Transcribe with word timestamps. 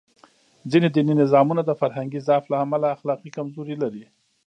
ځینې 0.71 0.87
دیني 0.95 1.13
نظامونه 1.21 1.61
د 1.65 1.71
فرهنګي 1.81 2.19
ضعف 2.27 2.43
له 2.51 2.57
امله 2.63 2.87
اخلاقي 2.95 3.29
کمزوري 3.37 3.75
لري. 3.83 4.03